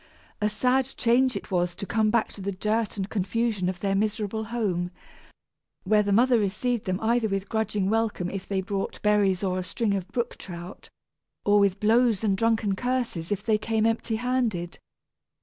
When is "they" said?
8.47-8.61, 13.43-13.59